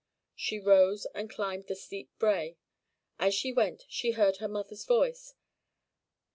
[0.33, 2.57] She rose and climbed the steep brae.
[3.19, 5.35] As she went she heard her mother's voice.